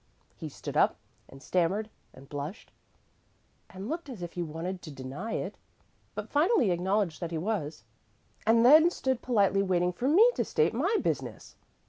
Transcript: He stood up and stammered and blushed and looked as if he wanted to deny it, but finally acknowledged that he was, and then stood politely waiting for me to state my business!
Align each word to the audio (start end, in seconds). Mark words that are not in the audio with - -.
He 0.35 0.49
stood 0.49 0.75
up 0.75 0.95
and 1.29 1.43
stammered 1.43 1.87
and 2.11 2.27
blushed 2.27 2.71
and 3.69 3.87
looked 3.87 4.09
as 4.09 4.23
if 4.23 4.33
he 4.33 4.41
wanted 4.41 4.81
to 4.81 4.89
deny 4.89 5.33
it, 5.33 5.53
but 6.15 6.31
finally 6.31 6.71
acknowledged 6.71 7.21
that 7.21 7.29
he 7.29 7.37
was, 7.37 7.83
and 8.47 8.65
then 8.65 8.89
stood 8.89 9.21
politely 9.21 9.61
waiting 9.61 9.93
for 9.93 10.07
me 10.07 10.27
to 10.33 10.43
state 10.43 10.73
my 10.73 10.97
business! 11.03 11.55